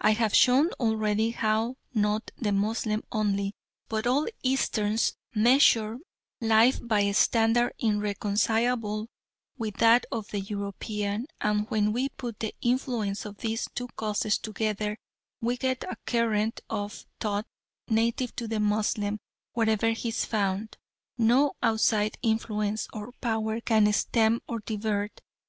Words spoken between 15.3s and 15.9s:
we get